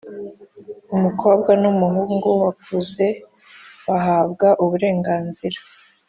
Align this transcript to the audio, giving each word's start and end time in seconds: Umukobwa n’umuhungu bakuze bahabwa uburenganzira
Umukobwa 0.95 1.51
n’umuhungu 1.61 2.27
bakuze 2.41 3.05
bahabwa 3.87 4.47
uburenganzira 4.63 5.57